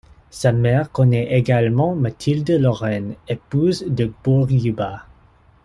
[0.31, 5.05] Sa mère connaît également Mathilde Lorrain, épouse de Bourguiba.